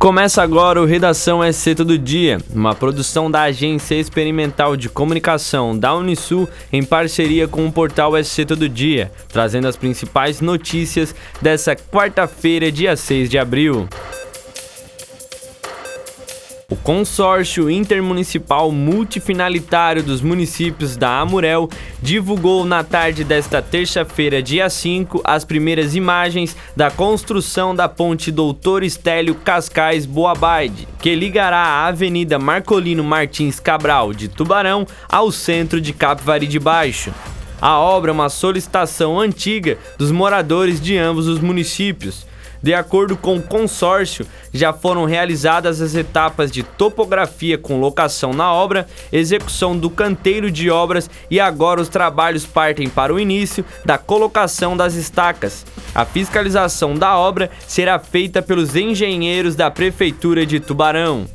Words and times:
Começa 0.00 0.42
agora 0.42 0.80
o 0.80 0.86
Redação 0.86 1.42
SC 1.52 1.74
Todo 1.74 1.98
Dia, 1.98 2.38
uma 2.54 2.74
produção 2.74 3.30
da 3.30 3.42
Agência 3.42 3.96
Experimental 3.96 4.74
de 4.74 4.88
Comunicação 4.88 5.78
da 5.78 5.94
Unisul 5.94 6.48
em 6.72 6.82
parceria 6.82 7.46
com 7.46 7.66
o 7.66 7.70
portal 7.70 8.12
SC 8.16 8.46
Todo 8.46 8.66
Dia, 8.66 9.12
trazendo 9.28 9.68
as 9.68 9.76
principais 9.76 10.40
notícias 10.40 11.14
dessa 11.42 11.76
quarta-feira, 11.76 12.72
dia 12.72 12.96
6 12.96 13.28
de 13.28 13.38
abril. 13.38 13.86
Consórcio 16.82 17.70
intermunicipal 17.70 18.72
multifinalitário 18.72 20.02
dos 20.02 20.22
municípios 20.22 20.96
da 20.96 21.20
Amurel 21.20 21.68
divulgou 22.00 22.64
na 22.64 22.82
tarde 22.82 23.22
desta 23.22 23.60
terça-feira, 23.60 24.42
dia 24.42 24.70
5, 24.70 25.20
as 25.22 25.44
primeiras 25.44 25.94
imagens 25.94 26.56
da 26.74 26.90
construção 26.90 27.74
da 27.74 27.86
ponte 27.86 28.32
Doutor 28.32 28.82
Estélio 28.82 29.34
Cascais 29.34 30.06
Boabaide, 30.06 30.88
que 31.02 31.14
ligará 31.14 31.58
a 31.58 31.86
Avenida 31.88 32.38
Marcolino 32.38 33.04
Martins 33.04 33.60
Cabral 33.60 34.14
de 34.14 34.28
Tubarão 34.28 34.86
ao 35.06 35.30
centro 35.30 35.82
de 35.82 35.92
Capivari 35.92 36.46
de 36.46 36.58
Baixo. 36.58 37.12
A 37.60 37.78
obra 37.78 38.10
é 38.10 38.14
uma 38.14 38.30
solicitação 38.30 39.20
antiga 39.20 39.76
dos 39.98 40.10
moradores 40.10 40.80
de 40.80 40.96
ambos 40.96 41.28
os 41.28 41.40
municípios 41.40 42.29
de 42.62 42.74
acordo 42.74 43.16
com 43.16 43.36
o 43.36 43.42
consórcio, 43.42 44.26
já 44.52 44.72
foram 44.72 45.04
realizadas 45.04 45.80
as 45.80 45.94
etapas 45.94 46.50
de 46.50 46.62
topografia 46.62 47.56
com 47.56 47.80
locação 47.80 48.32
na 48.32 48.52
obra, 48.52 48.86
execução 49.12 49.76
do 49.76 49.88
canteiro 49.88 50.50
de 50.50 50.70
obras 50.70 51.08
e 51.30 51.40
agora 51.40 51.80
os 51.80 51.88
trabalhos 51.88 52.44
partem 52.44 52.88
para 52.88 53.14
o 53.14 53.20
início 53.20 53.64
da 53.84 53.96
colocação 53.96 54.76
das 54.76 54.94
estacas. 54.94 55.64
A 55.94 56.04
fiscalização 56.04 56.94
da 56.94 57.16
obra 57.16 57.50
será 57.66 57.98
feita 57.98 58.42
pelos 58.42 58.76
engenheiros 58.76 59.56
da 59.56 59.70
Prefeitura 59.70 60.44
de 60.44 60.60
Tubarão. 60.60 61.26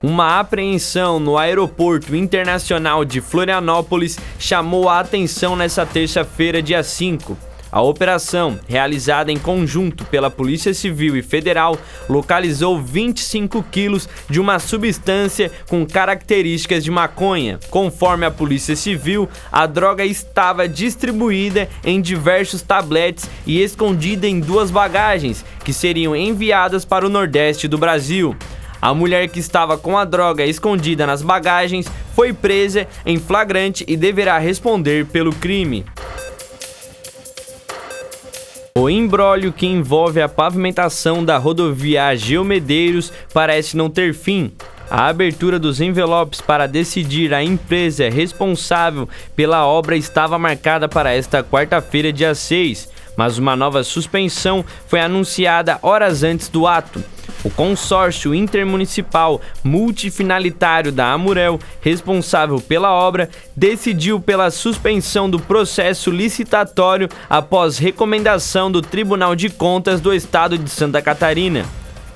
Uma 0.00 0.38
apreensão 0.38 1.18
no 1.18 1.36
Aeroporto 1.36 2.14
Internacional 2.14 3.04
de 3.04 3.20
Florianópolis 3.20 4.16
chamou 4.38 4.88
a 4.88 5.00
atenção 5.00 5.56
nesta 5.56 5.84
terça-feira, 5.84 6.62
dia 6.62 6.84
5. 6.84 7.47
A 7.70 7.82
operação, 7.82 8.58
realizada 8.66 9.30
em 9.30 9.38
conjunto 9.38 10.04
pela 10.06 10.30
Polícia 10.30 10.72
Civil 10.72 11.16
e 11.16 11.22
Federal, 11.22 11.78
localizou 12.08 12.80
25 12.80 13.62
quilos 13.64 14.08
de 14.28 14.40
uma 14.40 14.58
substância 14.58 15.50
com 15.68 15.84
características 15.86 16.82
de 16.82 16.90
maconha. 16.90 17.60
Conforme 17.68 18.24
a 18.24 18.30
Polícia 18.30 18.74
Civil, 18.74 19.28
a 19.52 19.66
droga 19.66 20.04
estava 20.04 20.66
distribuída 20.66 21.68
em 21.84 22.00
diversos 22.00 22.62
tabletes 22.62 23.28
e 23.46 23.60
escondida 23.60 24.26
em 24.26 24.40
duas 24.40 24.70
bagagens, 24.70 25.44
que 25.62 25.72
seriam 25.72 26.16
enviadas 26.16 26.86
para 26.86 27.04
o 27.04 27.10
Nordeste 27.10 27.68
do 27.68 27.76
Brasil. 27.76 28.34
A 28.80 28.94
mulher 28.94 29.28
que 29.28 29.40
estava 29.40 29.76
com 29.76 29.98
a 29.98 30.04
droga 30.04 30.46
escondida 30.46 31.06
nas 31.06 31.20
bagagens 31.20 31.86
foi 32.14 32.32
presa 32.32 32.86
em 33.04 33.18
flagrante 33.18 33.84
e 33.88 33.96
deverá 33.96 34.38
responder 34.38 35.04
pelo 35.06 35.32
crime. 35.32 35.84
O 38.80 38.88
embrólio 38.88 39.52
que 39.52 39.66
envolve 39.66 40.22
a 40.22 40.28
pavimentação 40.28 41.24
da 41.24 41.36
rodovia 41.36 42.14
Geomedeiros 42.14 43.12
parece 43.34 43.76
não 43.76 43.90
ter 43.90 44.14
fim. 44.14 44.52
A 44.88 45.08
abertura 45.08 45.58
dos 45.58 45.80
envelopes 45.80 46.40
para 46.40 46.68
decidir 46.68 47.34
a 47.34 47.42
empresa 47.42 48.08
responsável 48.08 49.08
pela 49.34 49.66
obra 49.66 49.96
estava 49.96 50.38
marcada 50.38 50.88
para 50.88 51.12
esta 51.12 51.42
quarta-feira, 51.42 52.12
dia 52.12 52.36
6, 52.36 52.88
mas 53.16 53.36
uma 53.36 53.56
nova 53.56 53.82
suspensão 53.82 54.64
foi 54.86 55.00
anunciada 55.00 55.80
horas 55.82 56.22
antes 56.22 56.48
do 56.48 56.64
ato. 56.64 57.02
O 57.48 57.50
consórcio 57.50 58.34
intermunicipal 58.34 59.40
multifinalitário 59.64 60.92
da 60.92 61.10
Amurel, 61.10 61.58
responsável 61.80 62.60
pela 62.60 62.92
obra, 62.92 63.30
decidiu 63.56 64.20
pela 64.20 64.50
suspensão 64.50 65.30
do 65.30 65.40
processo 65.40 66.10
licitatório 66.10 67.08
após 67.26 67.78
recomendação 67.78 68.70
do 68.70 68.82
Tribunal 68.82 69.34
de 69.34 69.48
Contas 69.48 69.98
do 69.98 70.12
Estado 70.12 70.58
de 70.58 70.68
Santa 70.68 71.00
Catarina. 71.00 71.64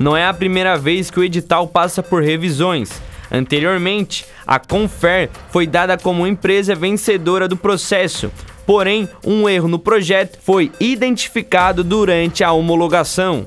Não 0.00 0.16
é 0.16 0.26
a 0.26 0.34
primeira 0.34 0.76
vez 0.76 1.12
que 1.12 1.20
o 1.20 1.24
edital 1.24 1.68
passa 1.68 2.02
por 2.02 2.24
revisões. 2.24 2.90
Anteriormente, 3.30 4.26
a 4.44 4.58
Confer 4.58 5.30
foi 5.52 5.64
dada 5.64 5.96
como 5.96 6.26
empresa 6.26 6.74
vencedora 6.74 7.46
do 7.46 7.56
processo, 7.56 8.32
porém, 8.66 9.08
um 9.24 9.48
erro 9.48 9.68
no 9.68 9.78
projeto 9.78 10.40
foi 10.42 10.72
identificado 10.80 11.84
durante 11.84 12.42
a 12.42 12.50
homologação. 12.50 13.46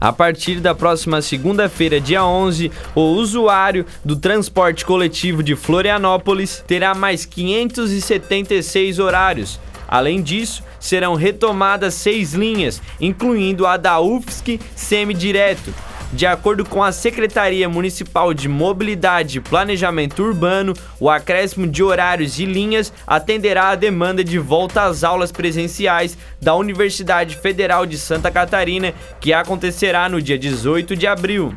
A 0.00 0.12
partir 0.12 0.60
da 0.60 0.74
próxima 0.74 1.20
segunda-feira, 1.20 2.00
dia 2.00 2.24
11, 2.24 2.70
o 2.94 3.00
usuário 3.00 3.84
do 4.04 4.14
transporte 4.14 4.84
coletivo 4.84 5.42
de 5.42 5.56
Florianópolis 5.56 6.62
terá 6.66 6.94
mais 6.94 7.24
576 7.24 9.00
horários. 9.00 9.58
Além 9.88 10.22
disso, 10.22 10.62
serão 10.78 11.14
retomadas 11.14 11.94
seis 11.94 12.32
linhas, 12.32 12.80
incluindo 13.00 13.66
a 13.66 13.76
da 13.76 13.98
UFSC 14.00 14.60
semidireto, 14.76 15.74
de 16.12 16.26
acordo 16.26 16.64
com 16.64 16.82
a 16.82 16.90
Secretaria 16.90 17.68
Municipal 17.68 18.32
de 18.32 18.48
Mobilidade 18.48 19.38
e 19.38 19.40
Planejamento 19.40 20.22
Urbano, 20.22 20.72
o 20.98 21.10
acréscimo 21.10 21.66
de 21.66 21.82
horários 21.82 22.38
e 22.38 22.46
linhas 22.46 22.92
atenderá 23.06 23.68
à 23.68 23.74
demanda 23.74 24.24
de 24.24 24.38
volta 24.38 24.84
às 24.84 25.04
aulas 25.04 25.30
presenciais 25.30 26.16
da 26.40 26.54
Universidade 26.54 27.36
Federal 27.36 27.84
de 27.84 27.98
Santa 27.98 28.30
Catarina, 28.30 28.94
que 29.20 29.32
acontecerá 29.32 30.08
no 30.08 30.20
dia 30.22 30.38
18 30.38 30.96
de 30.96 31.06
abril. 31.06 31.54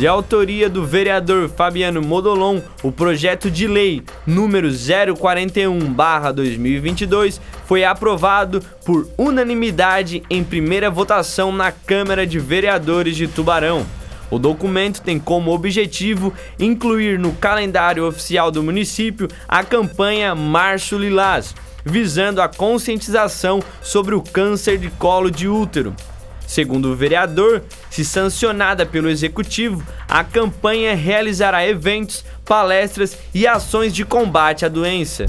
De 0.00 0.06
autoria 0.06 0.68
do 0.70 0.86
vereador 0.86 1.50
Fabiano 1.50 2.00
Modolon, 2.00 2.62
o 2.82 2.90
projeto 2.90 3.50
de 3.50 3.66
lei 3.66 4.02
número 4.26 4.70
041/2022 4.70 7.38
foi 7.66 7.84
aprovado 7.84 8.62
por 8.82 9.06
unanimidade 9.18 10.22
em 10.30 10.42
primeira 10.42 10.88
votação 10.88 11.52
na 11.52 11.70
Câmara 11.70 12.26
de 12.26 12.38
Vereadores 12.38 13.14
de 13.14 13.28
Tubarão. 13.28 13.84
O 14.30 14.38
documento 14.38 15.02
tem 15.02 15.18
como 15.18 15.52
objetivo 15.52 16.32
incluir 16.58 17.18
no 17.18 17.34
calendário 17.34 18.08
oficial 18.08 18.50
do 18.50 18.62
município 18.62 19.28
a 19.46 19.62
campanha 19.62 20.34
Março 20.34 20.96
Lilás, 20.96 21.54
visando 21.84 22.40
a 22.40 22.48
conscientização 22.48 23.62
sobre 23.82 24.14
o 24.14 24.22
câncer 24.22 24.78
de 24.78 24.88
colo 24.88 25.30
de 25.30 25.46
útero. 25.46 25.94
Segundo 26.50 26.86
o 26.86 26.96
vereador, 26.96 27.62
se 27.88 28.04
sancionada 28.04 28.84
pelo 28.84 29.08
executivo, 29.08 29.86
a 30.08 30.24
campanha 30.24 30.96
realizará 30.96 31.64
eventos, 31.64 32.24
palestras 32.44 33.16
e 33.32 33.46
ações 33.46 33.94
de 33.94 34.04
combate 34.04 34.64
à 34.64 34.68
doença. 34.68 35.26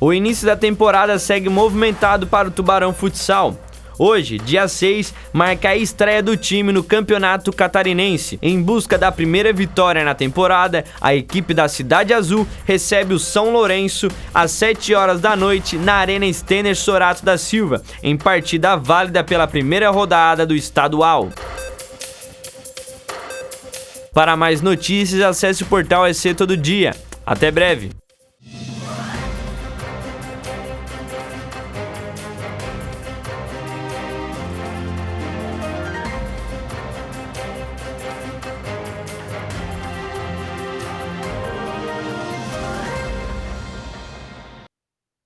O 0.00 0.12
início 0.12 0.46
da 0.46 0.54
temporada 0.54 1.18
segue 1.18 1.48
movimentado 1.48 2.28
para 2.28 2.46
o 2.46 2.50
Tubarão 2.52 2.94
Futsal. 2.94 3.56
Hoje, 3.98 4.38
dia 4.38 4.68
6, 4.68 5.14
marca 5.32 5.70
a 5.70 5.76
estreia 5.76 6.22
do 6.22 6.36
time 6.36 6.70
no 6.70 6.84
Campeonato 6.84 7.50
Catarinense. 7.52 8.38
Em 8.42 8.62
busca 8.62 8.98
da 8.98 9.10
primeira 9.10 9.52
vitória 9.52 10.04
na 10.04 10.14
temporada, 10.14 10.84
a 11.00 11.14
equipe 11.14 11.54
da 11.54 11.66
Cidade 11.66 12.12
Azul 12.12 12.46
recebe 12.66 13.14
o 13.14 13.18
São 13.18 13.50
Lourenço 13.50 14.08
às 14.34 14.50
7 14.50 14.94
horas 14.94 15.20
da 15.20 15.34
noite 15.34 15.78
na 15.78 15.94
Arena 15.94 16.30
Stener 16.30 16.76
Sorato 16.76 17.24
da 17.24 17.38
Silva, 17.38 17.82
em 18.02 18.16
partida 18.16 18.76
válida 18.76 19.24
pela 19.24 19.46
primeira 19.46 19.88
rodada 19.90 20.44
do 20.44 20.54
estadual. 20.54 21.30
Para 24.12 24.36
mais 24.36 24.60
notícias, 24.60 25.22
acesse 25.22 25.62
o 25.62 25.66
portal 25.66 26.06
EC 26.06 26.34
Todo 26.34 26.56
Dia. 26.56 26.94
Até 27.24 27.50
breve! 27.50 28.05